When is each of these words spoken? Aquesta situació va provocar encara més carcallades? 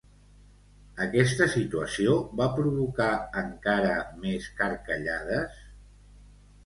Aquesta 1.05 1.47
situació 1.55 2.15
va 2.41 2.47
provocar 2.59 3.09
encara 3.45 3.95
més 4.25 4.49
carcallades? 4.63 5.61